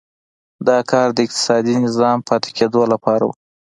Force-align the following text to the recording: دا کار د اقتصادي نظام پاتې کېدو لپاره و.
دا 0.67 0.77
کار 0.91 1.07
د 1.13 1.17
اقتصادي 1.25 1.75
نظام 1.85 2.17
پاتې 2.29 2.49
کېدو 2.57 2.81
لپاره 2.93 3.23
و. 3.27 3.31